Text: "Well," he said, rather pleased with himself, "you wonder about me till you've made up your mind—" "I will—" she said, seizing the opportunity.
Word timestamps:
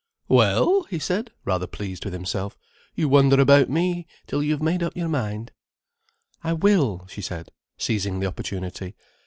"Well," 0.29 0.87
he 0.89 0.97
said, 0.97 1.29
rather 1.45 1.67
pleased 1.67 2.05
with 2.05 2.13
himself, 2.15 2.57
"you 2.95 3.07
wonder 3.07 3.39
about 3.39 3.69
me 3.69 4.07
till 4.25 4.41
you've 4.41 4.59
made 4.59 4.81
up 4.81 4.97
your 4.97 5.07
mind—" 5.09 5.51
"I 6.43 6.53
will—" 6.53 7.05
she 7.07 7.21
said, 7.21 7.49
seizing 7.77 8.19
the 8.19 8.25
opportunity. 8.25 8.95